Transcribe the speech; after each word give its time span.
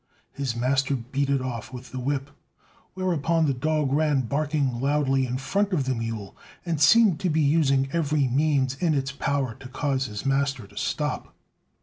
His 0.33 0.55
master 0.55 0.95
beat 0.95 1.29
it 1.29 1.41
off 1.43 1.71
with 1.71 1.91
the 1.91 1.99
whip; 1.99 2.31
whereupon 2.95 3.45
the 3.45 3.53
dog 3.53 3.93
ran 3.93 4.21
barking 4.21 4.79
loudly 4.81 5.27
in 5.27 5.37
front 5.37 5.73
of 5.73 5.83
the 5.83 5.93
mule, 5.93 6.35
and 6.65 6.81
seemed 6.81 7.19
to 7.19 7.29
be 7.29 7.39
using 7.41 7.87
every 7.91 8.27
means 8.27 8.73
in 8.73 8.95
its 8.95 9.11
power 9.11 9.53
to 9.53 9.67
cause 9.69 10.07
his 10.07 10.25
master 10.25 10.65
to 10.65 10.75
stop. 10.75 11.35